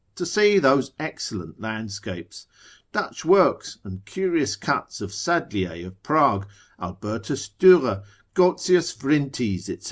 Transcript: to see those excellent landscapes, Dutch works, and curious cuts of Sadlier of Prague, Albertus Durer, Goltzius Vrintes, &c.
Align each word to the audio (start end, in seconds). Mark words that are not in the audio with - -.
to 0.15 0.25
see 0.25 0.57
those 0.57 0.93
excellent 0.99 1.61
landscapes, 1.61 2.47
Dutch 2.91 3.23
works, 3.23 3.77
and 3.83 4.03
curious 4.03 4.55
cuts 4.55 4.99
of 4.99 5.13
Sadlier 5.13 5.85
of 5.85 6.01
Prague, 6.01 6.47
Albertus 6.81 7.49
Durer, 7.49 8.01
Goltzius 8.33 8.95
Vrintes, 8.95 9.65
&c. 9.65 9.77